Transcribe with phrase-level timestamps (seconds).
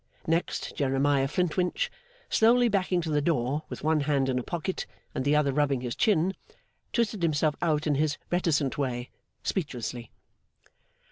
[0.25, 1.91] Next, Jeremiah Flintwinch,
[2.27, 5.81] slowly backing to the door, with one hand in a pocket, and the other rubbing
[5.81, 6.33] his chin,
[6.91, 9.11] twisted himself out in his reticent way,
[9.43, 10.09] speechlessly.